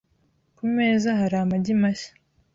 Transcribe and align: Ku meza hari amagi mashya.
Ku 0.57 0.63
meza 0.75 1.09
hari 1.19 1.35
amagi 1.43 1.73
mashya. 1.81 2.11